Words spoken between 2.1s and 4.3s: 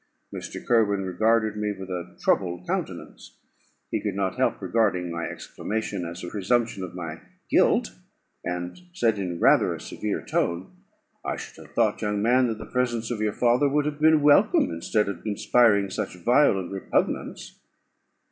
troubled countenance. He could